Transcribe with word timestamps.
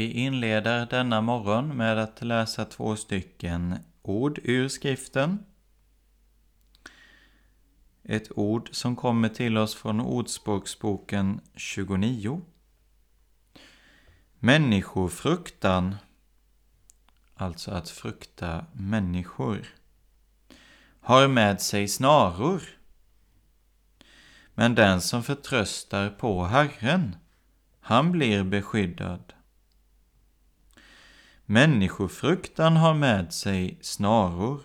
Vi 0.00 0.10
inleder 0.10 0.86
denna 0.86 1.20
morgon 1.20 1.76
med 1.76 1.98
att 1.98 2.22
läsa 2.22 2.64
två 2.64 2.96
stycken 2.96 3.78
ord 4.02 4.38
ur 4.42 4.68
skriften. 4.68 5.44
Ett 8.02 8.38
ord 8.38 8.68
som 8.72 8.96
kommer 8.96 9.28
till 9.28 9.58
oss 9.58 9.74
från 9.74 10.00
Ordspråksboken 10.00 11.40
29. 11.54 12.40
Människofruktan, 14.38 15.96
alltså 17.34 17.70
att 17.70 17.88
frukta 17.88 18.66
människor, 18.72 19.66
har 21.00 21.28
med 21.28 21.60
sig 21.60 21.88
snaror. 21.88 22.62
Men 24.54 24.74
den 24.74 25.00
som 25.00 25.22
förtröstar 25.22 26.10
på 26.10 26.44
Herren, 26.44 27.16
han 27.80 28.12
blir 28.12 28.44
beskyddad. 28.44 29.32
Människofruktan 31.50 32.76
har 32.76 32.94
med 32.94 33.32
sig 33.32 33.78
snaror. 33.80 34.60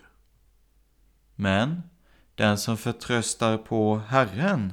Men 1.34 1.82
den 2.34 2.58
som 2.58 2.76
förtröstar 2.76 3.58
på 3.58 3.98
Herren, 3.98 4.72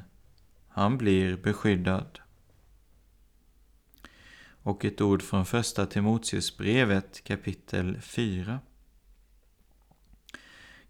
han 0.67 0.97
blir 0.97 1.37
beskyddad. 1.37 2.19
Och 4.63 4.85
ett 4.85 5.01
ord 5.01 5.21
från 5.21 5.45
första 5.45 5.85
Timoteusbrevet 5.85 7.23
kapitel 7.23 8.01
4. 8.01 8.59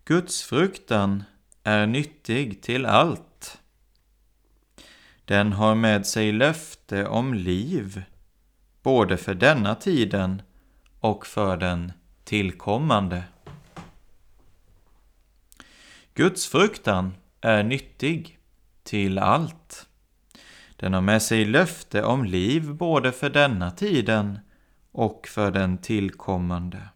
Guds 0.06 0.44
fruktan 0.44 1.24
är 1.64 1.88
nyttig 1.88 2.62
till 2.62 2.86
allt. 2.86 3.62
Den 5.26 5.54
har 5.54 5.76
med 5.76 6.08
sig 6.08 6.32
löfte 6.32 7.08
om 7.08 7.34
liv, 7.34 8.04
både 8.82 9.18
för 9.18 9.34
denna 9.34 9.76
tiden 9.76 10.42
och 11.04 11.28
för 11.28 11.58
den 11.58 11.92
tillkommande. 12.24 13.24
Guds 16.14 16.48
fruktan 16.48 17.14
är 17.42 17.64
nyttig 17.64 18.40
till 18.84 19.20
allt. 19.20 19.88
Den 20.76 20.94
har 20.94 21.02
med 21.02 21.22
sig 21.22 21.46
löfte 21.46 22.04
om 22.04 22.26
liv 22.26 22.74
både 22.74 23.12
för 23.12 23.30
denna 23.30 23.72
tiden 23.72 24.40
och 24.92 25.28
för 25.28 25.52
den 25.52 25.78
tillkommande. 25.78 26.90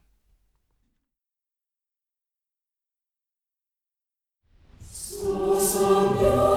Så 4.80 5.60
som 5.60 6.18
jag 6.22 6.57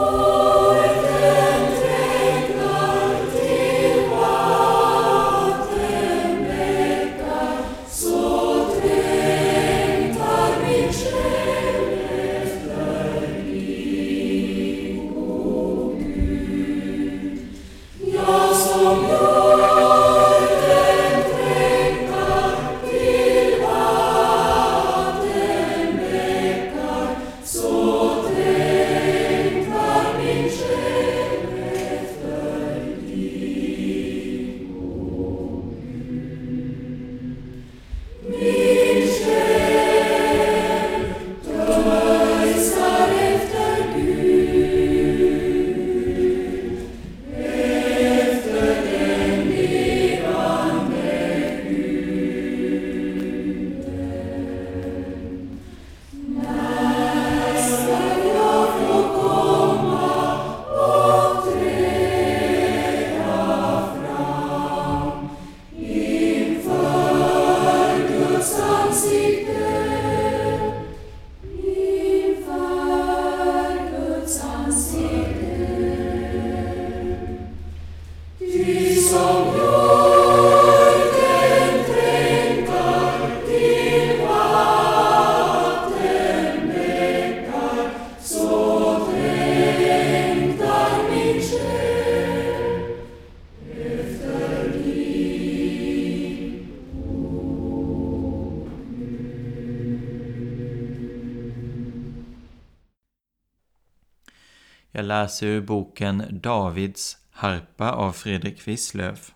läser 105.20 105.46
ur 105.46 105.61
boken 105.61 106.40
Davids 106.43 107.19
harpa 107.31 107.93
av 107.93 108.12
Fredrik 108.12 108.69
Wisslöf. 108.69 109.34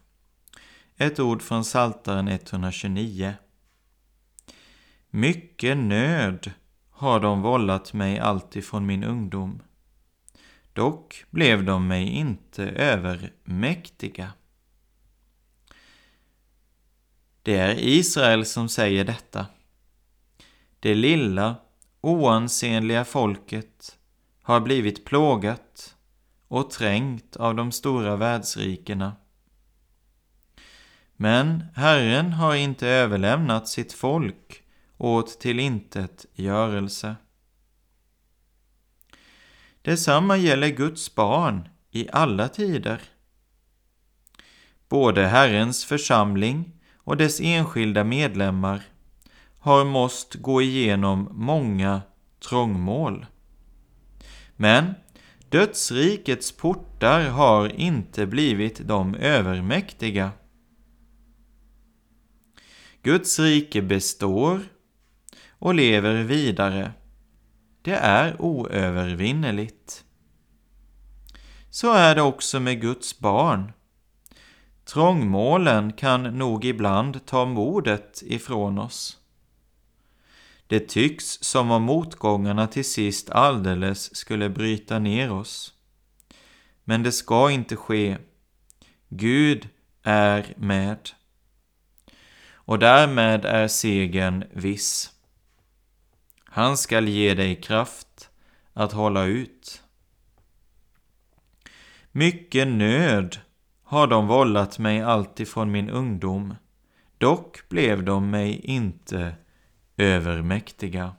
Ett 0.96 1.20
ord 1.20 1.42
från 1.42 1.62
Psaltaren 1.62 2.28
129. 2.28 3.34
Mycket 5.10 5.76
nöd 5.76 6.50
har 6.90 7.20
de 7.20 7.42
vållat 7.42 7.92
mig 7.92 8.18
alltifrån 8.18 8.86
min 8.86 9.04
ungdom. 9.04 9.62
Dock 10.72 11.24
blev 11.30 11.64
de 11.64 11.86
mig 11.86 12.08
inte 12.08 12.64
övermäktiga. 12.64 14.32
Det 17.42 17.56
är 17.56 17.78
Israel 17.78 18.46
som 18.46 18.68
säger 18.68 19.04
detta. 19.04 19.46
Det 20.80 20.94
lilla, 20.94 21.56
oansenliga 22.00 23.04
folket 23.04 23.98
har 24.44 24.60
blivit 24.60 25.04
plågat 25.04 25.96
och 26.48 26.70
trängt 26.70 27.36
av 27.36 27.54
de 27.54 27.72
stora 27.72 28.16
världsrikena. 28.16 29.16
Men 31.16 31.64
Herren 31.74 32.32
har 32.32 32.54
inte 32.54 32.88
överlämnat 32.88 33.68
sitt 33.68 33.92
folk 33.92 34.62
åt 34.96 35.40
till 35.40 35.60
intet 35.60 36.26
görelse. 36.34 37.16
Detsamma 39.82 40.36
gäller 40.36 40.68
Guds 40.68 41.14
barn 41.14 41.68
i 41.90 42.08
alla 42.12 42.48
tider. 42.48 43.00
Både 44.88 45.26
Herrens 45.26 45.84
församling 45.84 46.72
och 46.96 47.16
dess 47.16 47.40
enskilda 47.40 48.04
medlemmar 48.04 48.82
har 49.58 49.84
måst 49.84 50.34
gå 50.34 50.62
igenom 50.62 51.28
många 51.32 52.02
trångmål. 52.48 53.26
Men 54.56 54.94
dödsrikets 55.48 56.52
portar 56.52 57.28
har 57.28 57.68
inte 57.68 58.26
blivit 58.26 58.88
de 58.88 59.14
övermäktiga. 59.14 60.30
Guds 63.02 63.38
rike 63.38 63.82
består 63.82 64.60
och 65.48 65.74
lever 65.74 66.22
vidare. 66.22 66.92
Det 67.82 67.94
är 67.94 68.42
oövervinneligt. 68.42 70.04
Så 71.70 71.92
är 71.92 72.14
det 72.14 72.22
också 72.22 72.60
med 72.60 72.80
Guds 72.80 73.18
barn. 73.18 73.72
Trångmålen 74.84 75.92
kan 75.92 76.22
nog 76.22 76.64
ibland 76.64 77.26
ta 77.26 77.44
modet 77.44 78.22
ifrån 78.26 78.78
oss. 78.78 79.23
Det 80.66 80.80
tycks 80.80 81.24
som 81.24 81.70
om 81.70 81.82
motgångarna 81.82 82.66
till 82.66 82.84
sist 82.84 83.30
alldeles 83.30 84.16
skulle 84.16 84.48
bryta 84.48 84.98
ner 84.98 85.32
oss. 85.32 85.74
Men 86.84 87.02
det 87.02 87.12
ska 87.12 87.50
inte 87.50 87.76
ske. 87.76 88.18
Gud 89.08 89.68
är 90.02 90.54
med. 90.56 91.10
Och 92.52 92.78
därmed 92.78 93.44
är 93.44 93.68
segern 93.68 94.44
viss. 94.52 95.12
Han 96.44 96.76
skall 96.76 97.08
ge 97.08 97.34
dig 97.34 97.60
kraft 97.60 98.30
att 98.72 98.92
hålla 98.92 99.24
ut. 99.24 99.82
Mycket 102.12 102.68
nöd 102.68 103.38
har 103.82 104.06
de 104.06 104.26
vållat 104.26 104.78
mig 104.78 105.02
alltifrån 105.02 105.70
min 105.70 105.90
ungdom, 105.90 106.54
dock 107.18 107.68
blev 107.68 108.04
de 108.04 108.30
mig 108.30 108.60
inte 108.64 109.34
övermäktiga. 109.96 111.12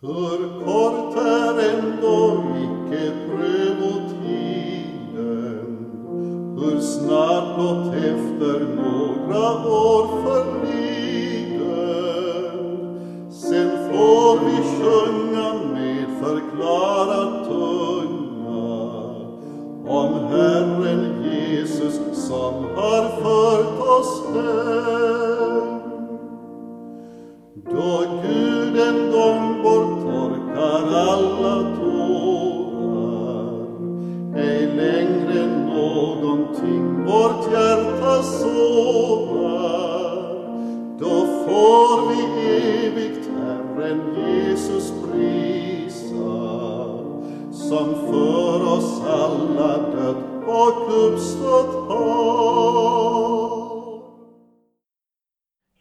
Hur 0.00 0.64
kort 0.64 1.16
är 1.16 1.54
ändå 1.74 2.44
icke 2.56 3.12
prövotiden, 3.26 4.52
hur 6.58 6.80
snart 6.80 7.56
blott 7.56 7.94
efter 7.94 8.60
några 8.76 9.44
år 9.68 10.22
förlider. 10.22 10.51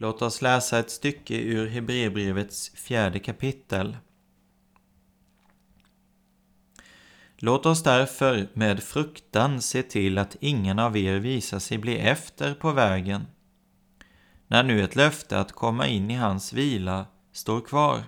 Låt 0.02 0.22
oss 0.22 0.42
läsa 0.42 0.80
ett 0.80 0.90
stycke 0.90 1.38
ur 1.38 1.68
Hebreerbrevets 1.68 2.70
fjärde 2.70 3.20
kapitel. 3.20 3.98
Låt 7.38 7.66
oss 7.66 7.84
därför 7.84 8.48
med 8.54 8.84
fruktan 8.84 9.62
se 9.62 9.84
till 9.84 10.18
att 10.18 10.36
ingen 10.40 10.80
av 10.80 10.98
er 10.98 11.20
visar 11.20 11.60
sig 11.60 11.78
bli 11.78 11.98
efter 11.98 12.54
på 12.54 12.72
vägen, 12.72 13.28
när 14.48 14.64
nu 14.64 14.84
ett 14.84 14.96
löfte 14.96 15.40
att 15.40 15.52
komma 15.52 15.88
in 15.88 16.12
i 16.12 16.16
hans 16.16 16.54
vila 16.54 17.06
står 17.32 17.62
kvar. 17.62 18.04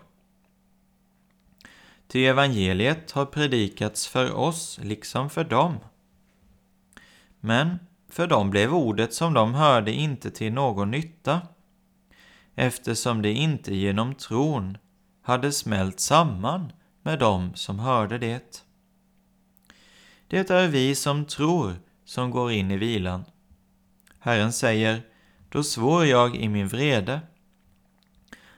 Ty 2.08 2.26
evangeliet 2.26 3.12
har 3.12 3.26
predikats 3.26 4.08
för 4.08 4.32
oss 4.32 4.80
liksom 4.84 5.30
för 5.30 5.44
dem. 5.44 5.78
Men 7.40 7.80
för 8.10 8.28
dem 8.28 8.50
blev 8.50 8.74
ordet 8.74 9.14
som 9.14 9.34
de 9.34 9.54
hörde 9.54 9.92
inte 9.92 10.32
till 10.32 10.54
någon 10.54 10.92
nytta, 10.92 11.42
eftersom 12.56 13.22
det 13.22 13.34
inte 13.34 13.76
genom 13.76 14.16
tron 14.16 14.78
hade 15.22 15.52
smält 15.52 16.00
samman 16.00 16.72
med 17.02 17.20
dem 17.20 17.52
som 17.56 17.80
hörde 17.80 18.18
det. 18.18 18.66
Det 20.28 20.50
är 20.50 20.68
vi 20.68 20.96
som 20.96 21.26
tror 21.26 21.76
som 22.06 22.32
går 22.32 22.52
in 22.52 22.72
i 22.72 22.78
vilan. 22.78 23.26
Herren 24.20 24.54
säger, 24.54 25.02
då 25.50 25.64
svor 25.64 26.06
jag 26.06 26.36
i 26.36 26.50
min 26.50 26.68
vrede. 26.68 27.22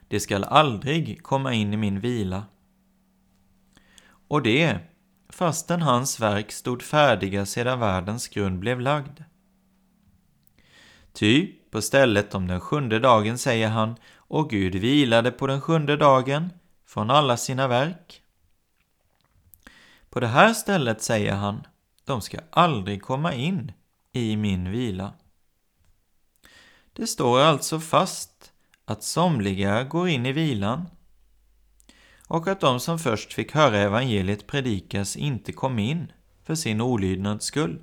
Det 0.07 0.19
skall 0.19 0.44
aldrig 0.44 1.24
komma 1.24 1.53
in 1.53 1.74
i 1.74 1.77
min 1.77 2.00
vila. 2.00 2.45
Och 4.27 4.41
det, 4.41 4.80
fastän 5.30 5.81
hans 5.81 6.19
verk 6.19 6.51
stod 6.51 6.81
färdiga 6.81 7.45
sedan 7.45 7.80
världens 7.80 8.27
grund 8.27 8.59
blev 8.59 8.80
lagd. 8.80 9.19
Ty 11.15 11.53
på 11.71 11.81
stället 11.81 12.36
om 12.36 12.48
den 12.48 12.62
sjunde 12.62 13.00
dagen 13.00 13.38
säger 13.38 13.69
han, 13.69 13.95
och 14.15 14.50
Gud 14.50 14.75
vilade 14.75 15.31
på 15.31 15.48
den 15.48 15.62
sjunde 15.62 15.98
dagen 15.98 16.50
från 16.86 17.10
alla 17.10 17.38
sina 17.38 17.67
verk. 17.67 18.22
På 20.10 20.19
det 20.19 20.27
här 20.27 20.53
stället 20.53 21.01
säger 21.01 21.34
han, 21.34 21.67
de 22.05 22.22
ska 22.22 22.39
aldrig 22.50 23.01
komma 23.01 23.34
in 23.34 23.72
i 24.12 24.38
min 24.38 24.72
vila. 24.72 25.13
Det 26.93 27.07
står 27.07 27.39
alltså 27.39 27.79
fast 27.79 28.51
att 28.86 29.03
somliga 29.03 29.84
går 29.84 30.10
in 30.10 30.25
i 30.25 30.31
vilan 30.31 30.89
och 32.27 32.48
att 32.48 32.62
de 32.62 32.79
som 32.79 33.00
först 33.00 33.34
fick 33.34 33.51
höra 33.51 33.77
evangeliet 33.77 34.48
predikas 34.48 35.15
inte 35.15 35.51
kom 35.51 35.79
in 35.79 36.12
för 36.43 36.55
sin 36.55 36.81
olydnads 36.81 37.45
skull. 37.45 37.79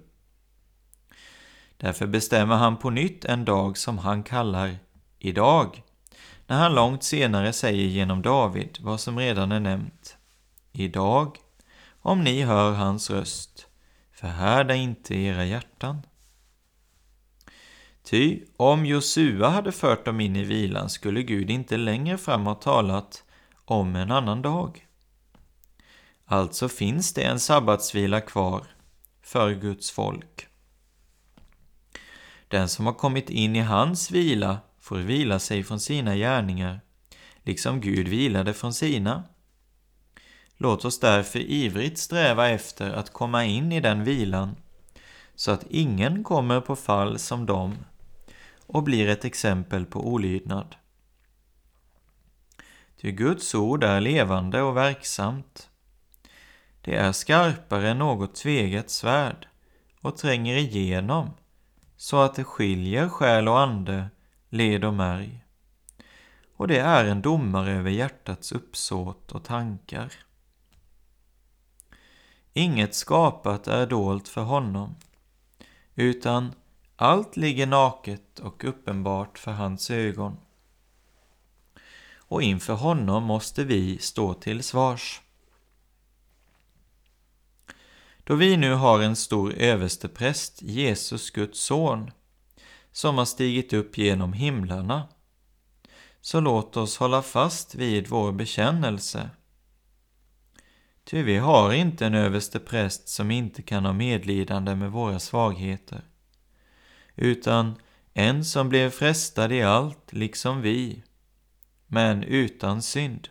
Därför 1.82 2.06
bestämmer 2.06 2.56
han 2.56 2.76
på 2.76 2.90
nytt 2.90 3.24
en 3.24 3.44
dag 3.44 3.78
som 3.78 3.98
han 3.98 4.22
kallar 4.22 4.78
idag, 5.18 5.82
när 6.46 6.58
han 6.58 6.74
långt 6.74 7.02
senare 7.02 7.52
säger 7.52 7.86
genom 7.86 8.22
David 8.22 8.78
vad 8.80 9.00
som 9.00 9.18
redan 9.18 9.52
är 9.52 9.60
nämnt. 9.60 10.16
Idag, 10.72 11.36
om 12.02 12.24
ni 12.24 12.42
hör 12.42 12.72
hans 12.72 13.10
röst, 13.10 13.66
förhärda 14.12 14.74
inte 14.74 15.14
era 15.14 15.44
hjärtan. 15.44 16.02
Ty 18.02 18.40
om 18.56 18.86
Josua 18.86 19.48
hade 19.48 19.72
fört 19.72 20.04
dem 20.04 20.20
in 20.20 20.36
i 20.36 20.44
vilan 20.44 20.90
skulle 20.90 21.22
Gud 21.22 21.50
inte 21.50 21.76
längre 21.76 22.18
fram 22.18 22.46
ha 22.46 22.54
talat 22.54 23.24
om 23.64 23.96
en 23.96 24.10
annan 24.10 24.42
dag. 24.42 24.86
Alltså 26.24 26.68
finns 26.68 27.14
det 27.14 27.22
en 27.22 27.40
sabbatsvila 27.40 28.20
kvar 28.20 28.66
för 29.22 29.54
Guds 29.54 29.90
folk. 29.90 30.48
Den 32.52 32.68
som 32.68 32.87
har 32.87 32.92
kommit 32.92 33.30
in 33.30 33.56
i 33.56 33.61
hans 33.61 34.11
vila 34.11 34.59
får 34.80 34.97
vila 34.97 35.38
sig 35.38 35.62
från 35.62 35.80
sina 35.80 36.16
gärningar, 36.16 36.80
liksom 37.42 37.80
Gud 37.80 38.09
vilade 38.09 38.54
från 38.54 38.75
sina. 38.75 39.25
Låt 40.56 40.85
oss 40.85 41.00
därför 41.00 41.38
ivrigt 41.38 41.99
sträva 41.99 42.49
efter 42.49 42.90
att 42.90 43.12
komma 43.12 43.44
in 43.44 43.73
i 43.73 43.80
den 43.80 44.04
vilan, 44.04 44.56
så 45.35 45.50
att 45.50 45.66
ingen 45.71 46.25
kommer 46.25 46.61
på 46.61 46.76
fall 46.76 47.18
som 47.18 47.47
dem 47.47 47.76
och 48.66 48.82
blir 48.82 49.09
ett 49.09 49.25
exempel 49.25 49.87
på 49.87 50.06
olydnad. 50.06 50.76
Ty 53.00 53.12
Guds 53.12 53.54
ord 53.54 53.85
är 53.85 54.00
levande 54.00 54.62
och 54.62 54.76
verksamt. 54.76 55.68
Det 56.80 56.94
är 56.94 57.12
skarpare 57.12 57.90
än 57.90 57.99
något 57.99 58.35
tveget 58.35 58.90
svärd 58.90 59.49
och 60.00 60.16
tränger 60.16 60.56
igenom 60.56 61.30
så 62.02 62.21
att 62.21 62.35
det 62.35 62.44
skiljer 62.44 63.09
själ 63.09 63.49
och 63.49 63.61
ande, 63.61 64.11
led 64.49 64.85
och 64.85 64.94
märg. 64.94 65.44
och 66.56 66.68
det 66.68 66.78
är 66.78 67.04
en 67.04 67.23
domare 67.23 67.73
över 67.73 67.90
hjärtats 67.90 68.52
uppsåt 68.52 69.32
och 69.32 69.44
tankar. 69.44 70.12
Inget 72.52 72.94
skapat 72.94 73.66
är 73.66 73.87
dolt 73.87 74.28
för 74.28 74.42
honom, 74.42 74.94
utan 75.94 76.52
allt 76.97 77.37
ligger 77.37 77.66
naket 77.66 78.38
och 78.38 78.64
uppenbart 78.64 79.38
för 79.38 79.52
hans 79.52 79.90
ögon. 79.90 80.37
Och 82.16 82.42
inför 82.42 82.75
honom 82.75 83.25
måste 83.25 83.64
vi 83.64 83.99
stå 83.99 84.35
till 84.35 84.62
svars. 84.62 85.21
Då 88.24 88.34
vi 88.34 88.56
nu 88.56 88.74
har 88.74 89.00
en 89.00 89.16
stor 89.16 89.52
överstepräst, 89.52 90.62
Jesus 90.62 91.30
Guds 91.30 91.60
son, 91.60 92.10
som 92.92 93.18
har 93.18 93.24
stigit 93.24 93.72
upp 93.72 93.98
genom 93.98 94.32
himlarna, 94.32 95.08
så 96.20 96.40
låt 96.40 96.76
oss 96.76 96.96
hålla 96.96 97.22
fast 97.22 97.74
vid 97.74 98.08
vår 98.08 98.32
bekännelse. 98.32 99.30
Ty 101.04 101.22
vi 101.22 101.36
har 101.36 101.72
inte 101.72 102.06
en 102.06 102.14
överstepräst 102.14 103.08
som 103.08 103.30
inte 103.30 103.62
kan 103.62 103.84
ha 103.84 103.92
medlidande 103.92 104.74
med 104.74 104.90
våra 104.90 105.18
svagheter, 105.18 106.02
utan 107.16 107.74
en 108.14 108.44
som 108.44 108.68
blev 108.68 108.90
frestad 108.90 109.52
i 109.52 109.62
allt, 109.62 110.12
liksom 110.12 110.60
vi, 110.60 111.02
men 111.86 112.22
utan 112.22 112.82
synd. 112.82 113.28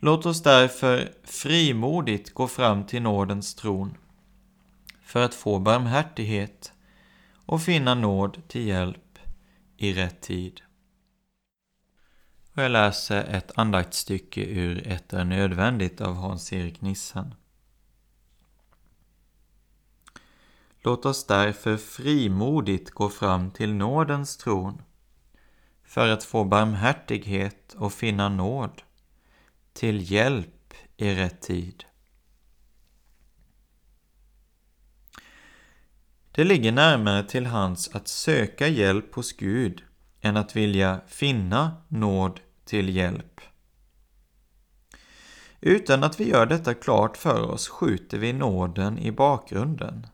Låt 0.00 0.26
oss 0.26 0.42
därför 0.42 1.12
frimodigt 1.24 2.34
gå 2.34 2.48
fram 2.48 2.86
till 2.86 3.02
nådens 3.02 3.54
tron 3.54 3.96
för 5.02 5.20
att 5.20 5.34
få 5.34 5.58
barmhärtighet 5.58 6.72
och 7.46 7.62
finna 7.62 7.94
nåd 7.94 8.42
till 8.48 8.66
hjälp 8.66 9.18
i 9.76 9.92
rätt 9.92 10.20
tid. 10.20 10.60
Och 12.54 12.62
jag 12.62 12.70
läser 12.70 13.24
ett 13.24 13.58
andaktsstycke 13.58 14.44
ur 14.44 14.88
Ett 14.88 15.12
är 15.12 15.24
nödvändigt 15.24 16.00
av 16.00 16.14
Hans-Erik 16.14 16.80
Nissen. 16.80 17.34
Låt 20.82 21.06
oss 21.06 21.26
därför 21.26 21.76
frimodigt 21.76 22.90
gå 22.90 23.08
fram 23.08 23.50
till 23.50 23.74
nådens 23.74 24.36
tron 24.36 24.82
för 25.84 26.08
att 26.08 26.24
få 26.24 26.44
barmhärtighet 26.44 27.74
och 27.78 27.92
finna 27.92 28.28
nåd 28.28 28.82
till 29.78 30.12
hjälp 30.12 30.74
i 30.96 31.14
rätt 31.14 31.40
tid. 31.40 31.84
Det 36.30 36.44
ligger 36.44 36.72
närmare 36.72 37.22
till 37.22 37.46
hands 37.46 37.94
att 37.94 38.08
söka 38.08 38.68
hjälp 38.68 39.14
hos 39.14 39.32
Gud 39.32 39.82
än 40.20 40.36
att 40.36 40.56
vilja 40.56 41.00
finna 41.06 41.82
nåd 41.88 42.40
till 42.64 42.96
hjälp. 42.96 43.40
Utan 45.60 46.04
att 46.04 46.20
vi 46.20 46.28
gör 46.28 46.46
detta 46.46 46.74
klart 46.74 47.16
för 47.16 47.50
oss 47.50 47.68
skjuter 47.68 48.18
vi 48.18 48.32
nåden 48.32 48.98
i 48.98 49.12
bakgrunden. 49.12 50.06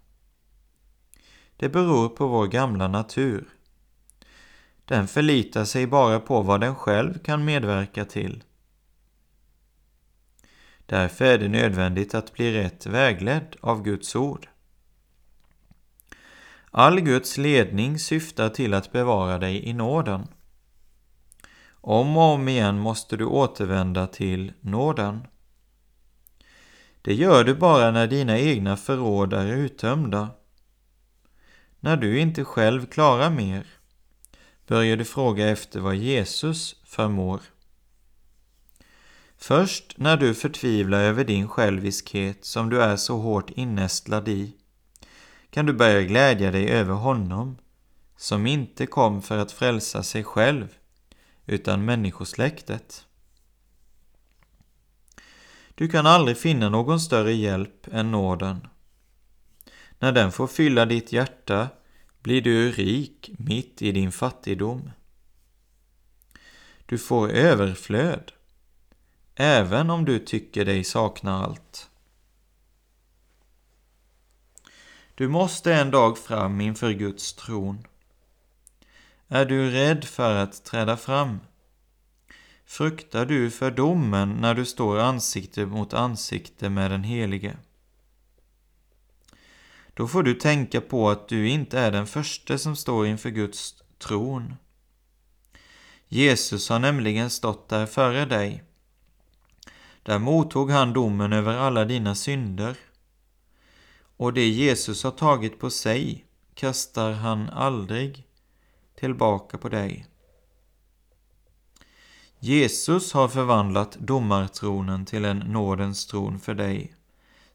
Det 1.57 1.69
beror 1.69 2.09
på 2.09 2.27
vår 2.27 2.47
gamla 2.47 2.89
natur. 2.89 3.49
Den 4.85 5.09
förlitar 5.09 5.65
sig 5.65 5.87
bara 5.87 6.21
på 6.21 6.43
vad 6.43 6.61
den 6.61 6.75
själv 6.75 7.19
kan 7.19 7.45
medverka 7.45 8.05
till. 8.05 8.45
Därför 10.87 11.25
är 11.25 11.39
det 11.39 11.49
nödvändigt 11.49 12.15
att 12.15 12.33
bli 12.33 12.53
rätt 12.53 12.87
vägledd 12.87 13.57
av 13.61 13.83
Guds 13.83 14.17
ord. 14.17 14.49
All 16.71 17.01
Guds 17.01 17.39
ledning 17.39 17.99
syftar 17.99 18.49
till 18.49 18.75
att 18.75 18.93
bevara 18.93 19.39
dig 19.39 19.69
i 19.69 19.73
nåden. 19.73 20.27
Om 21.71 22.17
och 22.17 22.23
om 22.23 22.49
igen 22.49 22.79
måste 22.79 23.17
du 23.17 23.25
återvända 23.25 24.07
till 24.07 24.53
nåden. 24.61 25.27
Det 27.03 27.15
gör 27.15 27.45
du 27.45 27.55
bara 27.55 27.91
när 27.91 28.07
dina 28.07 28.39
egna 28.39 28.77
förråd 28.77 29.33
är 29.33 29.47
uttömda. 29.47 30.31
När 31.81 31.97
du 31.97 32.19
inte 32.19 32.45
själv 32.45 32.87
klarar 32.87 33.31
mer 33.31 33.67
börjar 34.67 34.97
du 34.97 35.05
fråga 35.05 35.49
efter 35.49 35.81
vad 35.81 35.97
Jesus 35.97 36.77
förmår. 36.85 37.41
Först 39.47 39.95
när 39.97 40.17
du 40.17 40.35
förtvivlar 40.35 41.01
över 41.01 41.25
din 41.25 41.49
själviskhet 41.49 42.45
som 42.45 42.71
du 42.71 42.83
är 42.83 42.97
så 42.97 43.19
hårt 43.19 43.51
innästlad 43.51 44.29
i 44.29 44.57
kan 45.51 45.67
du 45.67 45.73
börja 45.73 46.03
glädja 46.03 46.51
dig 46.51 46.71
över 46.71 46.95
honom 46.95 47.59
som 48.17 48.47
inte 48.47 48.87
kom 48.87 49.23
för 49.23 49.39
att 49.39 49.53
frälsa 49.53 50.03
sig 50.03 50.25
själv 50.25 50.69
utan 51.47 51.85
människosläktet. 51.85 53.07
Du 55.75 55.89
kan 55.89 56.07
aldrig 56.07 56.39
finna 56.39 56.69
någon 56.69 57.01
större 57.01 57.33
hjälp 57.33 57.89
än 57.93 58.11
nåden. 58.11 58.67
När 59.99 60.13
den 60.13 60.33
får 60.33 60.47
fylla 60.47 60.87
ditt 60.87 61.13
hjärta 61.13 61.69
blir 62.23 62.43
du 62.43 62.73
rik 62.73 63.31
mitt 63.39 63.83
i 63.83 63.93
din 63.93 64.13
fattigdom. 64.13 64.91
Du 66.87 66.99
får 66.99 67.31
överflöd, 67.31 68.33
även 69.37 69.91
om 69.91 70.05
du 70.05 70.19
tycker 70.19 70.65
dig 70.65 70.85
sakna 70.85 71.45
allt. 71.45 71.91
Du 75.15 75.29
måste 75.29 75.75
en 75.75 75.91
dag 75.91 76.19
fram 76.19 76.61
inför 76.61 76.93
Guds 76.93 77.33
tron. 77.33 77.87
Är 79.29 79.45
du 79.45 79.71
rädd 79.71 80.05
för 80.05 80.35
att 80.35 80.65
träda 80.65 80.97
fram? 80.97 81.41
Fruktar 82.67 83.27
du 83.27 83.51
för 83.51 83.71
domen 83.71 84.33
när 84.41 84.55
du 84.55 84.65
står 84.65 84.99
ansikte 84.99 85.67
mot 85.67 85.95
ansikte 85.95 86.71
med 86.71 86.91
den 86.91 87.05
Helige? 87.05 87.57
Då 89.95 90.09
får 90.09 90.23
du 90.23 90.35
tänka 90.35 90.81
på 90.81 91.11
att 91.11 91.29
du 91.29 91.49
inte 91.49 91.79
är 91.79 91.93
den 91.93 92.07
första 92.07 92.59
som 92.59 92.77
står 92.77 93.07
inför 93.07 93.31
Guds 93.31 93.83
tron. 93.99 94.55
Jesus 96.09 96.69
har 96.69 96.79
nämligen 96.79 97.31
stått 97.31 97.69
där 97.69 97.87
före 97.87 98.25
dig. 98.25 98.63
Där 100.05 100.19
mottog 100.19 100.71
han 100.71 100.93
domen 100.93 101.33
över 101.33 101.57
alla 101.57 101.85
dina 101.85 102.15
synder. 102.15 102.77
Och 104.17 104.33
det 104.33 104.49
Jesus 104.49 105.05
har 105.05 105.11
tagit 105.11 105.59
på 105.59 105.71
sig 105.71 106.25
kastar 106.55 107.13
han 107.13 107.49
aldrig 107.49 108.27
tillbaka 108.95 109.59
på 109.59 109.69
dig. 109.69 110.07
Jesus 112.39 113.13
har 113.13 113.29
förvandlat 113.29 113.93
domartronen 113.93 115.05
till 115.05 115.25
en 115.25 115.39
nådens 115.39 116.07
tron 116.07 116.41
för 116.41 116.55
dig 116.55 116.95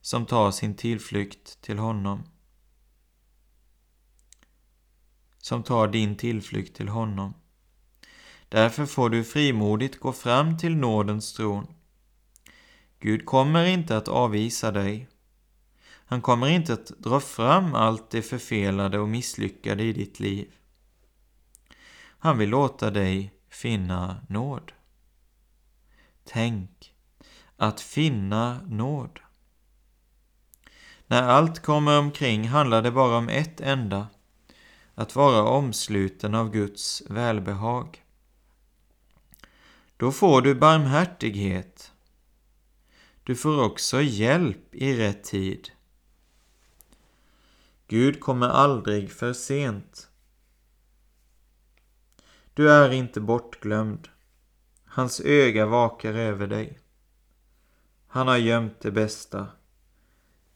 som 0.01 0.25
tar 0.25 0.51
sin 0.51 0.75
tillflykt 0.75 1.61
till 1.61 1.79
honom. 1.79 2.23
Som 5.37 5.63
tar 5.63 5.87
din 5.87 6.15
tillflykt 6.15 6.75
till 6.75 6.89
honom. 6.89 7.33
Därför 8.49 8.85
får 8.85 9.09
du 9.09 9.23
frimodigt 9.23 9.99
gå 9.99 10.13
fram 10.13 10.57
till 10.57 10.75
nådens 10.75 11.33
tron. 11.33 11.67
Gud 12.99 13.25
kommer 13.25 13.65
inte 13.65 13.97
att 13.97 14.07
avvisa 14.07 14.71
dig. 14.71 15.07
Han 16.05 16.21
kommer 16.21 16.47
inte 16.47 16.73
att 16.73 16.87
dra 16.87 17.19
fram 17.19 17.75
allt 17.75 18.09
det 18.09 18.21
förfelade 18.21 18.99
och 18.99 19.09
misslyckade 19.09 19.83
i 19.83 19.93
ditt 19.93 20.19
liv. 20.19 20.51
Han 22.19 22.37
vill 22.37 22.49
låta 22.49 22.91
dig 22.91 23.33
finna 23.49 24.25
nåd. 24.29 24.71
Tänk, 26.23 26.93
att 27.57 27.81
finna 27.81 28.61
nåd. 28.67 29.19
När 31.07 31.23
allt 31.23 31.59
kommer 31.59 31.99
omkring 31.99 32.47
handlar 32.47 32.81
det 32.81 32.91
bara 32.91 33.17
om 33.17 33.29
ett 33.29 33.61
enda, 33.61 34.07
att 34.95 35.15
vara 35.15 35.43
omsluten 35.43 36.35
av 36.35 36.51
Guds 36.51 37.03
välbehag. 37.09 38.03
Då 39.97 40.11
får 40.11 40.41
du 40.41 40.55
barmhärtighet. 40.55 41.91
Du 43.29 43.35
får 43.35 43.63
också 43.63 44.01
hjälp 44.01 44.75
i 44.75 44.97
rätt 44.97 45.23
tid. 45.23 45.71
Gud 47.87 48.19
kommer 48.19 48.47
aldrig 48.47 49.11
för 49.11 49.33
sent. 49.33 50.09
Du 52.53 52.71
är 52.71 52.91
inte 52.91 53.21
bortglömd. 53.21 54.09
Hans 54.85 55.21
öga 55.21 55.65
vakar 55.65 56.13
över 56.13 56.47
dig. 56.47 56.79
Han 58.07 58.27
har 58.27 58.37
gömt 58.37 58.79
det 58.81 58.91
bästa 58.91 59.47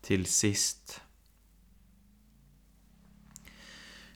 till 0.01 0.25
sist. 0.25 1.01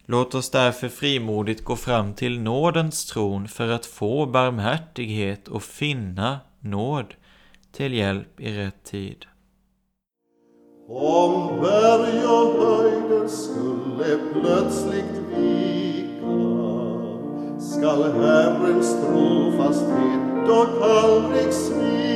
Låt 0.06 0.36
oss 0.36 0.50
därför 0.50 0.90
frimodigt 0.90 1.64
gå 1.64 1.76
fram 1.76 2.14
till 2.14 2.40
nådens 2.40 3.06
tron 3.06 3.48
för 3.48 3.70
att 3.70 3.86
få 3.86 4.26
barmhärtighet 4.26 5.48
och 5.48 5.64
finna 5.64 6.40
nåd 6.60 7.16
till 7.72 7.94
hjälp 7.94 8.40
i 8.40 8.58
rätt 8.58 8.84
tid. 8.84 9.26
Om 10.90 11.62
berg 11.62 12.26
och 12.26 12.66
höjder 12.66 13.28
skulle 13.28 14.20
plötsligt 14.34 15.22
vika 15.30 15.78
skall 17.60 18.04
Herrens 18.04 18.96
trofasthet 19.02 20.48
dock 20.48 20.82
aldrig 20.82 21.54
svika. 21.54 22.08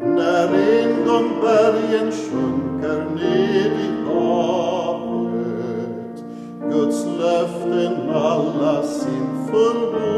När 0.00 0.54
en 0.54 1.04
gång 1.06 1.40
bergen 1.40 2.12
sjunker 2.12 3.10
ned 3.14 3.72
i 3.80 3.90
havet 4.06 5.36
Guds 6.70 7.04
löften 7.04 8.10
alla 8.10 8.82
sin 8.82 9.46
fullbord 9.50 10.15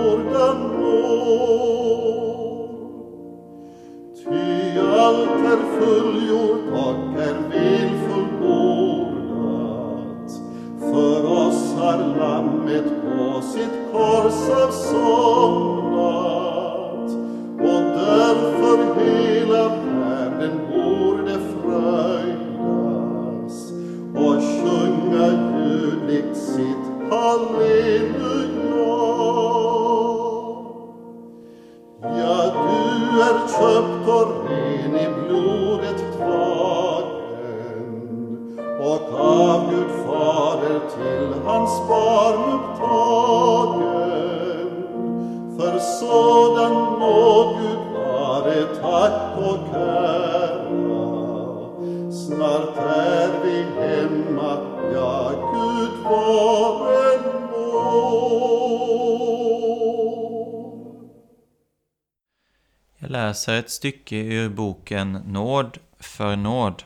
läser 63.39 63.59
ett 63.59 63.71
stycke 63.71 64.17
ur 64.17 64.49
boken 64.49 65.13
Nåd 65.13 65.79
för 66.01 66.37
nåd. 66.37 66.83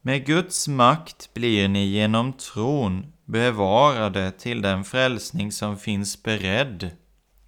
Med 0.00 0.26
Guds 0.26 0.68
makt 0.68 1.34
blir 1.34 1.68
ni 1.68 1.84
genom 1.84 2.32
tron 2.32 3.12
bevarade 3.24 4.30
till 4.30 4.62
den 4.62 4.84
frälsning 4.84 5.52
som 5.52 5.78
finns 5.78 6.22
beredd 6.22 6.90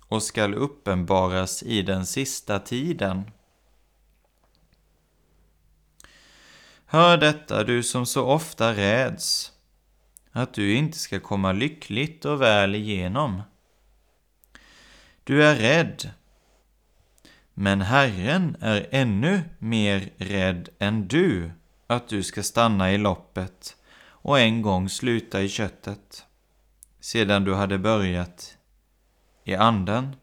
och 0.08 0.22
skall 0.22 0.54
uppenbaras 0.54 1.62
i 1.62 1.82
den 1.82 2.06
sista 2.06 2.58
tiden. 2.58 3.30
Hör 6.86 7.16
detta, 7.16 7.64
du 7.64 7.82
som 7.82 8.06
så 8.06 8.24
ofta 8.24 8.72
räds, 8.72 9.52
att 10.32 10.54
du 10.54 10.74
inte 10.74 10.98
ska 10.98 11.20
komma 11.20 11.52
lyckligt 11.52 12.24
och 12.24 12.42
väl 12.42 12.74
igenom. 12.74 13.42
Du 15.26 15.44
är 15.44 15.56
rädd, 15.56 16.10
men 17.54 17.80
Herren 17.80 18.56
är 18.60 18.88
ännu 18.90 19.42
mer 19.58 20.10
rädd 20.16 20.68
än 20.78 21.08
du 21.08 21.50
att 21.86 22.08
du 22.08 22.22
ska 22.22 22.42
stanna 22.42 22.92
i 22.92 22.98
loppet 22.98 23.76
och 24.06 24.40
en 24.40 24.62
gång 24.62 24.88
sluta 24.88 25.42
i 25.42 25.48
köttet, 25.48 26.26
sedan 27.00 27.44
du 27.44 27.54
hade 27.54 27.78
börjat 27.78 28.56
i 29.44 29.54
anden 29.54 30.16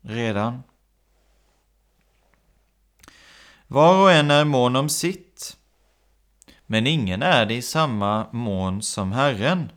redan. 0.00 0.62
Var 3.66 4.02
och 4.02 4.12
en 4.12 4.30
är 4.30 4.44
mån 4.44 4.76
om 4.76 4.88
sitt, 4.88 5.56
men 6.66 6.86
ingen 6.86 7.22
är 7.22 7.46
det 7.46 7.54
i 7.54 7.62
samma 7.62 8.32
mån 8.32 8.82
som 8.82 9.12
Herren. 9.12 9.72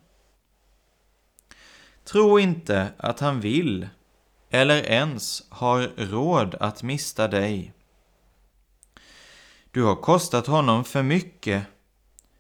Tro 2.03 2.39
inte 2.39 2.93
att 2.97 3.19
han 3.19 3.39
vill 3.39 3.89
eller 4.51 4.83
ens 4.83 5.43
har 5.49 5.91
råd 5.97 6.55
att 6.59 6.83
mista 6.83 7.27
dig. 7.27 7.73
Du 9.71 9.83
har 9.83 9.95
kostat 9.95 10.47
honom 10.47 10.83
för 10.83 11.03
mycket 11.03 11.63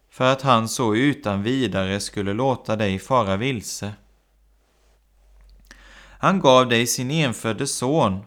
för 0.09 0.31
att 0.31 0.41
han 0.41 0.69
så 0.69 0.95
utan 0.95 1.43
vidare 1.43 1.99
skulle 1.99 2.33
låta 2.33 2.75
dig 2.75 2.99
fara 2.99 3.37
vilse. 3.37 3.93
Han 6.19 6.39
gav 6.39 6.69
dig 6.69 6.87
sin 6.87 7.11
enfödde 7.11 7.67
son 7.67 8.25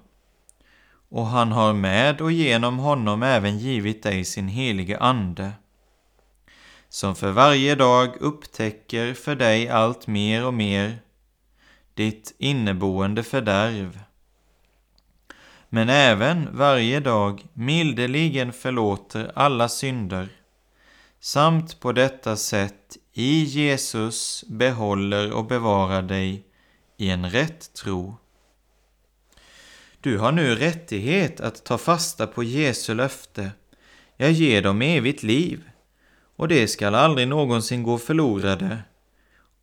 och 1.08 1.26
han 1.26 1.52
har 1.52 1.72
med 1.72 2.20
och 2.20 2.32
genom 2.32 2.78
honom 2.78 3.22
även 3.22 3.58
givit 3.58 4.02
dig 4.02 4.24
sin 4.24 4.48
helige 4.48 4.98
Ande 4.98 5.52
som 6.94 7.16
för 7.16 7.30
varje 7.30 7.74
dag 7.74 8.16
upptäcker 8.20 9.14
för 9.14 9.36
dig 9.36 9.68
allt 9.68 10.06
mer 10.06 10.46
och 10.46 10.54
mer 10.54 10.98
ditt 11.94 12.35
inneboende 12.38 13.22
fördärv 13.22 14.00
men 15.68 15.88
även 15.88 16.57
varje 16.57 17.00
dag 17.00 17.46
mildeligen 17.52 18.52
förlåter 18.52 19.33
alla 19.35 19.68
synder 19.68 20.28
samt 21.20 21.80
på 21.80 21.92
detta 21.92 22.37
sätt 22.37 22.96
i 23.12 23.44
Jesus 23.44 24.44
behåller 24.48 25.33
och 25.33 25.44
bevarar 25.44 26.02
dig 26.02 26.44
i 26.96 27.11
en 27.11 27.30
rätt 27.30 27.72
tro. 27.72 28.16
Du 30.00 30.18
har 30.18 30.33
nu 30.33 30.54
rättighet 30.54 31.40
att 31.40 31.64
ta 31.64 31.78
fasta 31.78 32.26
på 32.26 32.42
Jesu 32.42 32.94
löfte. 32.94 33.50
Jag 34.16 34.30
ger 34.33 34.62
dem 34.62 34.83
evigt 34.83 35.22
liv 35.22 35.62
och 36.37 36.48
det 36.48 36.68
skall 36.68 36.94
aldrig 36.94 37.28
någonsin 37.28 37.83
gå 37.83 37.98
förlorade 37.98 38.78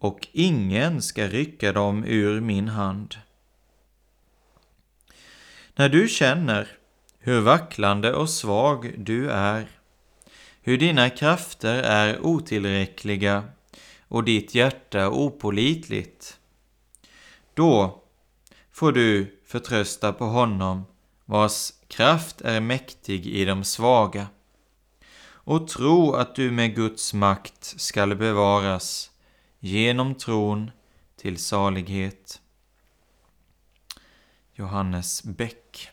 och 0.02 0.28
ingen 0.32 1.02
ska 1.02 1.28
rycka 1.28 1.74
dem 1.74 2.04
ur 2.08 2.42
min 2.42 2.68
hand. 2.68 3.16
När 5.76 5.90
du 5.90 6.08
känner 6.08 6.68
hur 7.20 7.42
vacklande 7.42 8.14
och 8.14 8.30
svag 8.30 8.94
du 8.98 9.32
är, 9.32 9.68
hur 10.62 10.78
dina 10.78 11.10
krafter 11.10 11.84
är 11.84 12.26
otillräckliga 12.26 13.44
och 14.08 14.24
ditt 14.24 14.56
hjärta 14.56 15.10
opålitligt, 15.10 16.38
då 17.54 18.04
får 18.72 18.92
du 18.92 19.40
förtrösta 19.46 20.14
på 20.14 20.26
honom 20.26 20.86
vars 21.26 21.74
kraft 21.88 22.42
är 22.42 22.60
mäktig 22.60 23.28
i 23.28 23.46
de 23.46 23.64
svaga 23.64 24.28
och 25.24 25.68
tro 25.68 26.14
att 26.14 26.36
du 26.36 26.52
med 26.52 26.76
Guds 26.76 27.14
makt 27.14 27.64
skall 27.78 28.16
bevaras 28.16 29.11
genom 29.64 30.16
tron 30.16 30.72
till 31.16 31.38
salighet. 31.38 32.42
Johannes 34.54 35.24
Bäck 35.24 35.90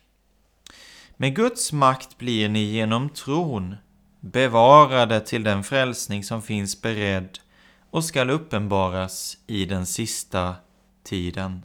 Med 1.17 1.37
Guds 1.37 1.73
makt 1.73 2.19
blir 2.19 2.49
ni 2.49 2.63
genom 2.63 3.09
tron 3.09 3.77
bevarade 4.21 5.21
till 5.21 5.45
den 5.45 5.65
frälsning 5.65 6.25
som 6.25 6.43
finns 6.43 6.83
beredd 6.83 7.39
och 7.91 8.05
skall 8.05 8.31
uppenbaras 8.31 9.39
i 9.47 9.65
den 9.65 9.87
sista 9.87 10.55
tiden. 11.03 11.63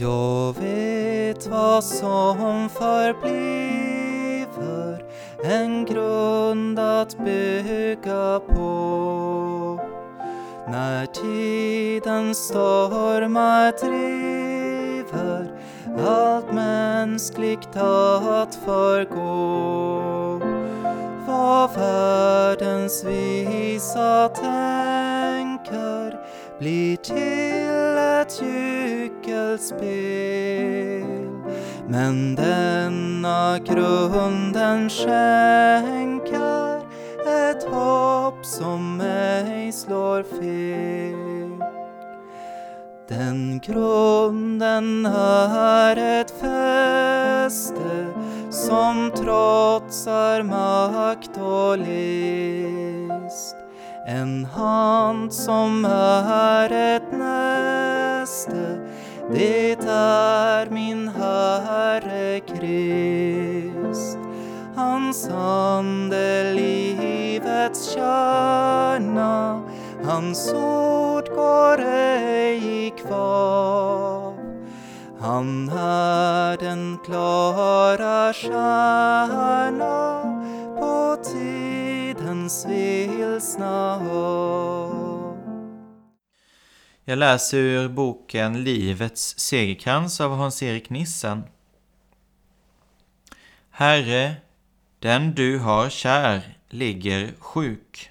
Jag 0.00 0.52
vet 0.60 1.46
vad 1.46 1.84
som 1.84 2.68
förbliver 2.68 3.44
en 5.44 5.84
grund 5.84 6.78
att 6.78 7.18
bygga 7.18 8.40
på. 8.48 9.80
När 10.68 11.06
tidens 11.06 12.38
stormar 12.38 13.72
driver 13.86 15.50
allt 16.06 16.52
mänskligt 16.52 17.76
att 17.76 18.54
förgå. 18.54 20.40
Vad 21.26 21.74
världens 21.74 23.04
visa 23.04 24.28
tänker 24.28 26.18
blir 26.58 26.96
till 26.96 27.79
ett 28.30 28.42
gyckelspel. 28.42 29.90
Men 31.88 32.34
denna 32.34 33.58
grunden 33.58 34.90
skänker 34.90 36.76
ett 37.26 37.64
hopp 37.64 38.46
som 38.46 39.00
ej 39.00 39.72
slår 39.72 40.22
fel. 40.22 41.64
Den 43.08 43.60
grunden 43.64 45.06
är 45.06 46.20
ett 46.20 46.30
fäste 46.30 48.06
som 48.50 49.10
trotsar 49.16 50.42
makt 50.42 51.38
och 51.38 51.78
list. 51.78 53.56
En 54.06 54.44
hand 54.44 55.32
som 55.32 55.84
är 55.84 56.72
ett 56.96 57.12
nät 57.12 57.79
näste, 58.48 58.78
det 59.32 59.72
är 59.88 60.70
min 60.70 61.08
Herre 61.08 62.40
Krist. 62.40 64.18
Hans 64.76 65.28
ande 65.28 66.52
livets 66.54 67.90
kärna, 67.94 69.62
hans 70.04 70.52
ord 70.52 71.28
går 71.28 71.80
ej 71.80 72.86
i. 72.86 72.92
Han 75.20 75.68
är 75.78 76.56
den 76.56 76.98
klara 77.04 78.32
stjärna 78.32 80.22
på 80.78 81.16
tidens 81.24 82.66
vilsna 82.66 83.98
hav. 83.98 84.69
Jag 87.04 87.18
läser 87.18 87.58
ur 87.58 87.88
boken 87.88 88.64
Livets 88.64 89.38
segerkrans 89.38 90.20
av 90.20 90.36
Hans-Erik 90.36 90.90
Nissen. 90.90 91.42
Herre, 93.70 94.36
den 94.98 95.34
du 95.34 95.58
har 95.58 95.90
kär 95.90 96.58
ligger 96.68 97.32
sjuk. 97.38 98.10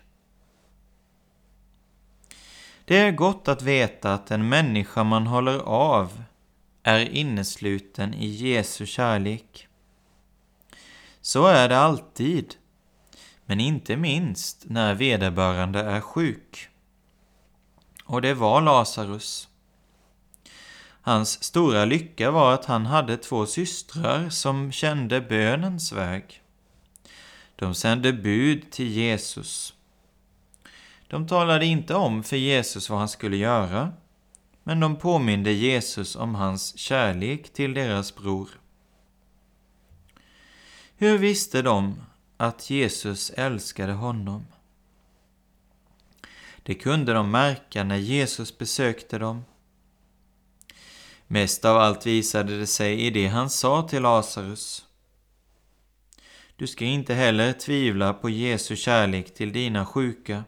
Det 2.85 2.97
är 2.97 3.11
gott 3.11 3.47
att 3.47 3.61
veta 3.61 4.13
att 4.13 4.31
en 4.31 4.49
människa 4.49 5.03
man 5.03 5.27
håller 5.27 5.59
av 5.59 6.23
är 6.83 6.99
innesluten 6.99 8.13
i 8.13 8.27
Jesu 8.27 8.85
kärlek. 8.85 9.67
Så 11.21 11.47
är 11.47 11.69
det 11.69 11.79
alltid, 11.79 12.55
men 13.45 13.59
inte 13.59 13.97
minst 13.97 14.65
när 14.65 14.95
vederbörande 14.95 15.79
är 15.79 16.01
sjuk. 16.01 16.69
Och 18.09 18.21
det 18.21 18.33
var 18.33 18.61
Lazarus. 18.61 19.47
Hans 21.01 21.43
stora 21.43 21.85
lycka 21.85 22.31
var 22.31 22.53
att 22.53 22.65
han 22.65 22.85
hade 22.85 23.17
två 23.17 23.45
systrar 23.45 24.29
som 24.29 24.71
kände 24.71 25.21
bönens 25.21 25.91
väg. 25.91 26.41
De 27.55 27.75
sände 27.75 28.13
bud 28.13 28.71
till 28.71 28.87
Jesus. 28.87 29.73
De 31.07 31.27
talade 31.27 31.65
inte 31.65 31.95
om 31.95 32.23
för 32.23 32.37
Jesus 32.37 32.89
vad 32.89 32.99
han 32.99 33.09
skulle 33.09 33.37
göra, 33.37 33.93
men 34.63 34.79
de 34.79 34.95
påminde 34.95 35.51
Jesus 35.51 36.15
om 36.15 36.35
hans 36.35 36.77
kärlek 36.77 37.53
till 37.53 37.73
deras 37.73 38.15
bror. 38.15 38.49
Hur 40.97 41.17
visste 41.17 41.61
de 41.61 42.01
att 42.37 42.69
Jesus 42.69 43.29
älskade 43.29 43.93
honom? 43.93 44.45
Det 46.63 46.73
kunde 46.73 47.13
de 47.13 47.31
märka 47.31 47.83
när 47.83 47.97
Jesus 47.97 48.57
besökte 48.57 49.17
dem. 49.17 49.43
Mest 51.27 51.65
av 51.65 51.77
allt 51.77 52.05
visade 52.05 52.59
det 52.59 52.67
sig 52.67 53.01
i 53.01 53.09
det 53.09 53.27
han 53.27 53.49
sa 53.49 53.87
till 53.87 54.01
Lazarus. 54.01 54.85
Du 56.55 56.67
ska 56.67 56.85
inte 56.85 57.13
heller 57.13 57.53
tvivla 57.53 58.13
på 58.13 58.29
Jesu 58.29 58.75
kärlek 58.75 59.33
till 59.33 59.53
dina 59.53 59.85
sjuka. 59.85 60.43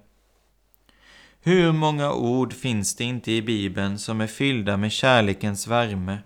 Hur 1.41 1.71
många 1.71 2.13
ord 2.13 2.53
finns 2.53 2.95
det 2.95 3.03
inte 3.03 3.31
i 3.31 3.41
Bibeln 3.41 3.99
som 3.99 4.21
är 4.21 4.27
fyllda 4.27 4.77
med 4.77 4.91
kärlekens 4.91 5.67
värme 5.67 6.17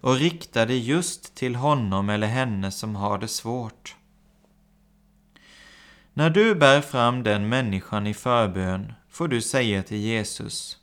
och 0.00 0.16
riktade 0.16 0.74
just 0.74 1.34
till 1.34 1.54
honom 1.54 2.10
eller 2.10 2.26
henne 2.26 2.70
som 2.70 2.96
har 2.96 3.18
det 3.18 3.28
svårt? 3.28 3.96
När 6.18 6.30
du 6.30 6.54
bär 6.54 6.80
fram 6.80 7.22
den 7.22 7.48
människan 7.48 8.06
i 8.06 8.14
förbön 8.14 8.92
får 9.08 9.28
du 9.28 9.42
säga 9.42 9.82
till 9.82 9.96
Jesus 9.96 10.78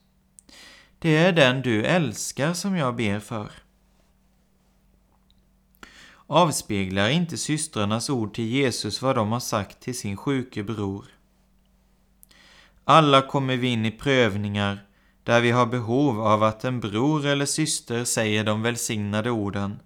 Det 1.00 1.18
är 1.18 1.32
den 1.32 1.62
du 1.62 1.84
älskar 1.84 2.54
som 2.54 2.76
jag 2.76 2.96
ber 2.96 3.20
för. 3.20 3.52
Avspeglar 6.28 7.10
inte 7.10 7.38
systrarnas 7.38 8.10
ord 8.10 8.34
till 8.34 8.46
Jesus 8.46 9.02
vad 9.02 9.16
de 9.16 9.32
har 9.32 9.40
sagt 9.40 9.80
till 9.80 9.98
sin 9.98 10.18
sjuke 10.18 10.64
bror? 10.64 11.06
Alla 12.84 13.22
kommer 13.22 13.58
vi 13.58 13.68
in 13.68 13.86
i 13.86 13.92
prövningar 13.92 14.86
där 15.24 15.42
vi 15.42 15.52
har 15.52 15.66
behov 15.66 16.22
av 16.22 16.44
att 16.44 16.64
en 16.64 16.80
bror 16.80 17.26
eller 17.26 17.46
syster 17.46 18.04
säger 18.04 18.44
de 18.44 18.62
välsignade 18.62 19.32
orden 19.32 19.80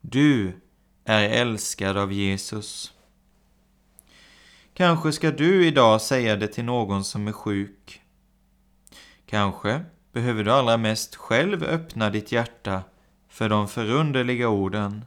Du 0.00 0.60
är 1.04 1.28
älskad 1.28 1.96
av 1.96 2.12
Jesus. 2.12 2.92
Kanske 4.80 5.12
ska 5.12 5.30
du 5.30 5.66
idag 5.66 6.00
säga 6.00 6.36
det 6.36 6.48
till 6.48 6.64
någon 6.64 7.04
som 7.04 7.28
är 7.28 7.32
sjuk. 7.32 8.02
Kanske 9.26 9.80
behöver 10.12 10.44
du 10.44 10.52
allra 10.52 10.76
mest 10.76 11.16
själv 11.16 11.64
öppna 11.64 12.10
ditt 12.10 12.32
hjärta 12.32 12.82
för 13.28 13.48
de 13.48 13.68
förunderliga 13.68 14.48
orden 14.48 15.04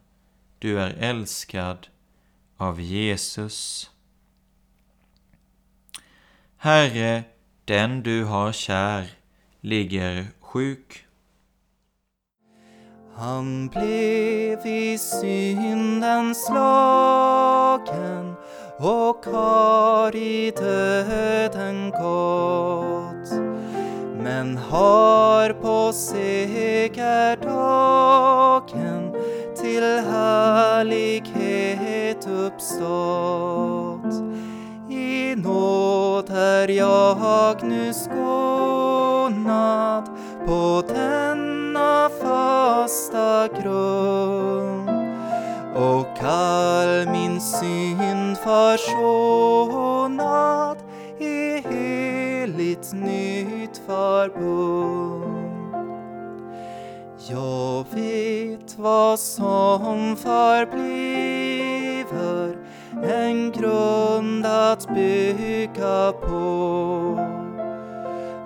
Du 0.59 0.79
är 0.79 0.95
älskad 0.99 1.88
av 2.57 2.81
Jesus. 2.81 3.89
Herre, 6.57 7.23
den 7.65 8.03
du 8.03 8.23
har 8.23 8.51
kär 8.51 9.09
ligger 9.62 10.27
sjuk. 10.39 11.05
Han 13.15 13.67
blev 13.67 14.67
i 14.67 14.97
synden 14.97 16.36
slagen 16.36 18.36
och 18.83 19.25
har 19.25 20.15
i 20.15 20.51
döden 20.51 21.91
gått 21.91 23.31
men 24.23 24.57
har 24.57 25.53
på 25.53 25.93
segerdagen 25.93 27.43
till 29.61 29.83
härlighet 30.11 31.47
uppstått. 32.27 34.13
I 34.89 35.35
nåd 35.35 36.29
är 36.29 36.67
jag 36.67 37.63
nu 37.63 37.93
skonad 37.93 39.29
på 40.47 40.83
denna 40.87 42.09
fasta 42.21 43.47
grund 43.47 44.82
Skall 46.23 47.12
min 47.12 47.41
synd 47.41 48.38
försonad 48.38 49.57
i 51.19 51.62
heligt 51.67 52.93
nytt 52.93 53.81
förbund. 53.88 55.23
Jag 57.29 57.86
vet 57.93 58.77
vad 58.77 59.19
som 59.19 60.15
förbliver 60.15 60.97
en 63.03 63.51
grund 63.51 64.45
att 64.45 64.88
bygga 64.95 66.12
på 66.12 67.19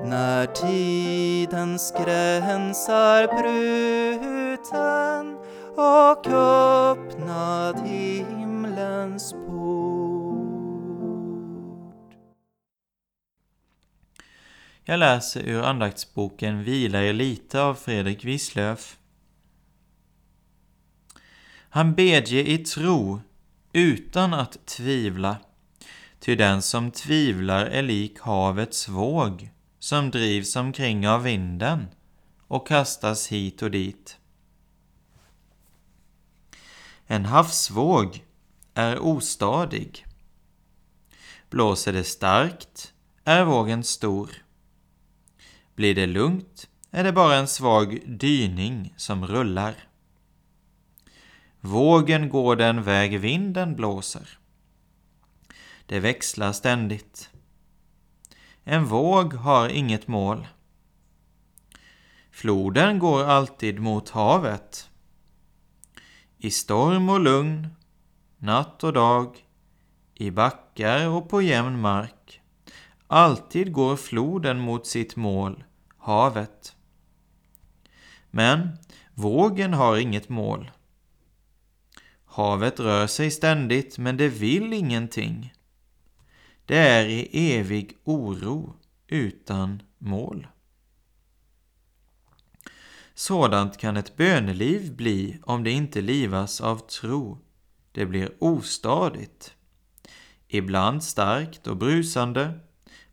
när 0.04 0.46
tidens 0.46 1.94
gräns 2.04 2.88
är 2.88 3.26
bruten 3.42 5.36
och 5.76 6.26
öppnad 6.26 7.78
himlens 7.86 9.32
port. 9.32 10.01
Jag 14.92 14.98
läser 14.98 15.42
ur 15.42 15.62
andaktsboken 15.62 16.64
Vila 16.64 17.02
er 17.02 17.12
lite 17.12 17.62
av 17.62 17.74
Fredrik 17.74 18.24
Wislöf. 18.24 18.98
Han 21.68 21.94
bedje 21.94 22.44
i 22.44 22.58
tro 22.58 23.20
utan 23.72 24.34
att 24.34 24.66
tvivla, 24.66 25.36
ty 26.20 26.34
den 26.34 26.62
som 26.62 26.90
tvivlar 26.90 27.66
är 27.66 27.82
lik 27.82 28.20
havets 28.20 28.88
våg 28.88 29.50
som 29.78 30.10
drivs 30.10 30.56
omkring 30.56 31.08
av 31.08 31.22
vinden 31.22 31.88
och 32.46 32.66
kastas 32.66 33.28
hit 33.28 33.62
och 33.62 33.70
dit. 33.70 34.18
En 37.06 37.24
havsvåg 37.24 38.24
är 38.74 38.98
ostadig. 38.98 40.06
Blåser 41.50 41.92
det 41.92 42.04
starkt 42.04 42.92
är 43.24 43.44
vågen 43.44 43.84
stor. 43.84 44.41
Blir 45.74 45.94
det 45.94 46.06
lugnt 46.06 46.68
är 46.94 47.04
det 47.04 47.12
bara 47.12 47.36
en 47.36 47.48
svag 47.48 48.00
dyning 48.06 48.94
som 48.96 49.26
rullar. 49.26 49.74
Vågen 51.60 52.28
går 52.28 52.56
den 52.56 52.82
väg 52.82 53.20
vinden 53.20 53.76
blåser. 53.76 54.38
Det 55.86 56.00
växlar 56.00 56.52
ständigt. 56.52 57.30
En 58.64 58.84
våg 58.84 59.34
har 59.34 59.68
inget 59.68 60.08
mål. 60.08 60.46
Floden 62.30 62.98
går 62.98 63.24
alltid 63.24 63.80
mot 63.80 64.10
havet. 64.10 64.90
I 66.38 66.50
storm 66.50 67.08
och 67.08 67.20
lugn, 67.20 67.68
natt 68.38 68.84
och 68.84 68.92
dag, 68.92 69.46
i 70.14 70.30
backar 70.30 71.08
och 71.08 71.28
på 71.28 71.42
jämn 71.42 71.80
mark. 71.80 72.21
Alltid 73.14 73.72
går 73.72 73.96
floden 73.96 74.60
mot 74.60 74.86
sitt 74.86 75.16
mål, 75.16 75.64
havet. 75.98 76.76
Men 78.30 78.68
vågen 79.14 79.74
har 79.74 79.96
inget 79.96 80.28
mål. 80.28 80.70
Havet 82.24 82.80
rör 82.80 83.06
sig 83.06 83.30
ständigt, 83.30 83.98
men 83.98 84.16
det 84.16 84.28
vill 84.28 84.72
ingenting. 84.72 85.52
Det 86.66 86.78
är 86.78 87.04
i 87.04 87.52
evig 87.56 87.98
oro 88.04 88.76
utan 89.06 89.82
mål. 89.98 90.46
Sådant 93.14 93.78
kan 93.78 93.96
ett 93.96 94.16
böneliv 94.16 94.96
bli 94.96 95.38
om 95.42 95.64
det 95.64 95.70
inte 95.70 96.00
livas 96.00 96.60
av 96.60 96.78
tro. 96.78 97.38
Det 97.92 98.06
blir 98.06 98.32
ostadigt. 98.38 99.54
Ibland 100.48 101.04
starkt 101.04 101.66
och 101.66 101.76
brusande, 101.76 102.60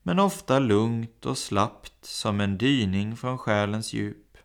men 0.04 0.20
ofta 0.20 0.60
lugnt 0.60 1.26
och 1.26 1.38
slappt 1.38 2.06
som 2.06 2.42
en 2.42 2.58
dyning 2.58 3.18
från 3.18 3.38
själens 3.38 3.94
djup. 3.94 4.38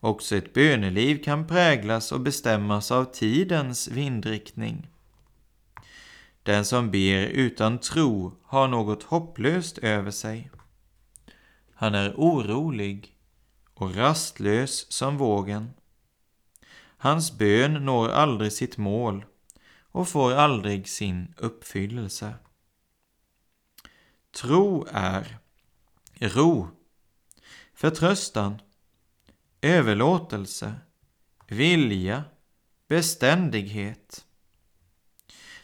Också 0.00 0.36
ett 0.36 0.52
böneliv 0.52 1.24
kan 1.24 1.46
präglas 1.46 2.12
och 2.12 2.20
bestämmas 2.20 2.90
av 2.90 3.04
tidens 3.04 3.88
vindriktning. 3.88 4.88
Den 6.42 6.64
som 6.64 6.90
ber 6.90 7.26
utan 7.26 7.78
tro 7.78 8.32
har 8.42 8.68
något 8.68 9.02
hopplöst 9.02 9.78
över 9.78 10.10
sig. 10.10 10.50
Han 11.74 11.94
är 11.94 12.14
orolig 12.16 13.14
och 13.74 13.96
rastlös 13.96 14.92
som 14.92 15.16
vågen. 15.16 15.70
Hans 16.98 17.38
bön 17.38 17.74
når 17.74 18.08
aldrig 18.08 18.52
sitt 18.52 18.76
mål 18.76 19.24
och 19.90 20.08
får 20.08 20.32
aldrig 20.32 20.88
sin 20.88 21.34
uppfyllelse. 21.36 22.34
Tro 24.30 24.86
är 24.90 25.38
ro, 26.14 26.68
förtröstan, 27.74 28.62
överlåtelse, 29.60 30.74
vilja, 31.46 32.24
beständighet. 32.88 34.24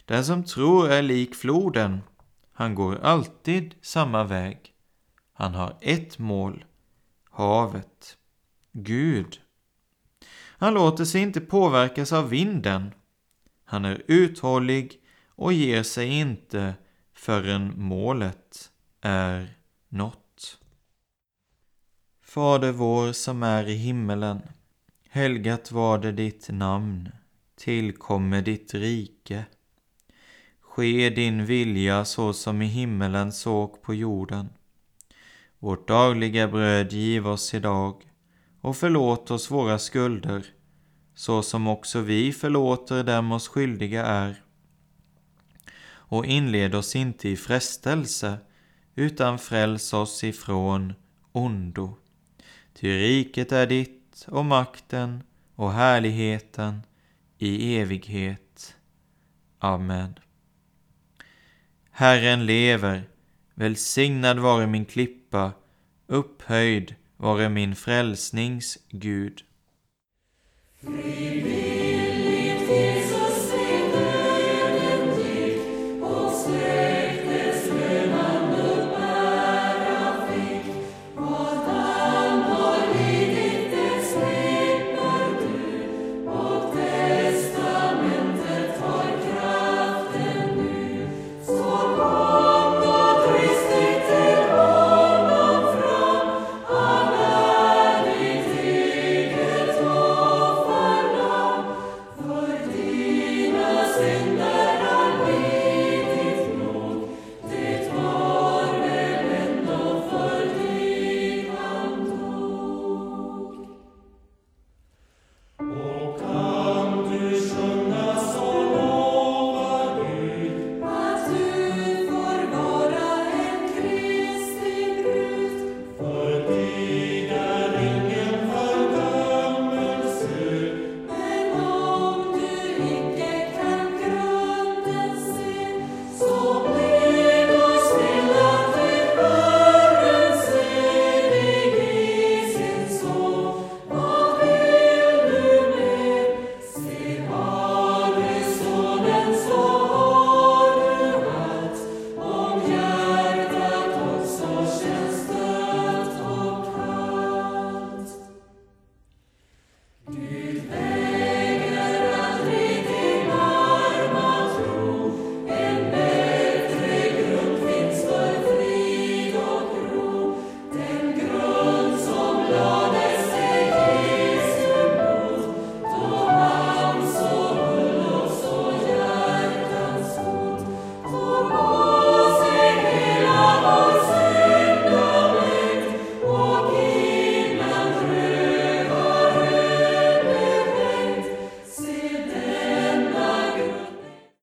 Den 0.05 0.25
som 0.25 0.45
tror 0.45 0.91
är 0.91 1.03
lik 1.03 1.35
floden, 1.35 2.01
han 2.53 2.75
går 2.75 3.01
alltid 3.01 3.75
samma 3.83 4.25
väg. 4.25 4.75
Han 5.33 5.55
har 5.55 5.79
ett 5.81 6.19
mål, 6.19 6.65
havet, 7.31 8.17
Gud. 8.73 9.41
Han 10.59 10.75
låter 10.75 11.05
sig 11.05 11.21
inte 11.21 11.41
påverkas 11.41 12.13
av 12.13 12.29
vinden. 12.29 12.95
Han 13.65 13.85
är 13.85 14.03
uthållig 14.07 15.01
och 15.29 15.53
ger 15.53 15.83
sig 15.83 16.09
inte 16.09 16.75
förrän 17.25 17.73
målet 17.77 18.71
är 19.01 19.49
nått. 19.89 20.59
Fader 22.23 22.73
vår 22.73 23.13
som 23.13 23.43
är 23.43 23.69
i 23.69 23.75
himmelen. 23.75 24.43
Helgat 25.09 25.73
var 25.73 25.99
det 25.99 26.13
ditt 26.13 26.49
namn. 26.51 27.09
Tillkommer 27.57 28.43
ditt 28.43 28.75
rike. 28.75 29.45
Ske 30.61 31.11
din 31.11 31.47
vilja 31.47 32.05
så 32.05 32.33
som 32.33 32.63
i 32.63 32.67
himmelen 32.67 33.33
såg 33.33 33.83
på 33.83 33.95
jorden. 33.95 34.49
Vårt 35.59 35.89
dagliga 35.89 36.49
bröd 36.49 36.93
giv 36.93 37.29
oss 37.29 37.55
idag 37.55 38.03
och 38.61 38.77
förlåt 38.77 39.31
oss 39.31 39.51
våra 39.51 39.79
skulder 39.79 40.45
så 41.15 41.43
som 41.43 41.67
också 41.67 42.01
vi 42.01 42.33
förlåter 42.33 43.05
dem 43.05 43.33
oss 43.33 43.49
skyldiga 43.49 44.07
är. 44.07 44.44
Och 46.09 46.27
inled 46.27 46.75
oss 46.75 46.97
inte 46.97 47.29
i 47.29 47.37
frestelse 47.37 48.39
utan 48.95 49.39
fräls 49.39 49.93
oss 49.93 50.25
ifrån 50.25 50.93
ondo. 51.33 51.97
Ty 52.75 52.99
riket 52.99 53.53
är 53.53 53.67
ditt 53.67 54.27
och 54.29 54.45
makten 54.45 55.23
och 55.55 55.73
härligheten 55.73 56.83
i 57.39 57.77
evighet. 57.77 58.77
Amen. 59.59 60.15
Herren 61.91 62.47
lever, 62.47 63.09
välsignad 63.55 64.39
vare 64.39 64.67
min 64.67 64.85
klippa, 64.85 65.53
upphöjd 66.07 66.95
vare 67.17 67.49
min 67.49 67.77
frälsnings 67.77 68.79
Gud. 68.91 69.43
Frivillig 70.81 72.34